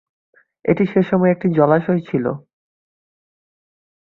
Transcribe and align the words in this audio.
এটি 0.65 0.83
সেসময় 0.85 1.31
একটি 1.31 1.47
জলাশয় 1.57 2.01
ছিল। 2.09 2.25